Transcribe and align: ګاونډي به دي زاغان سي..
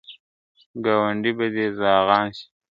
ګاونډي 0.85 1.31
به 1.37 1.47
دي 1.53 1.65
زاغان 1.79 2.27
سي.. 2.37 2.45